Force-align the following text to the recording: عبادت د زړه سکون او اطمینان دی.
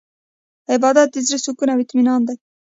عبادت 0.73 1.07
د 1.11 1.17
زړه 1.27 1.37
سکون 1.45 1.67
او 1.71 1.81
اطمینان 1.83 2.21
دی. 2.27 2.35